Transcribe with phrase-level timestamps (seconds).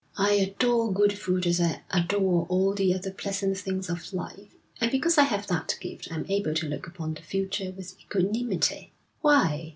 [0.17, 4.89] 'I adore good food as I adore all the other pleasant things of life, and
[4.89, 8.93] because I have that gift I am able to look upon the future with equanimity.'
[9.21, 9.69] 'Why?'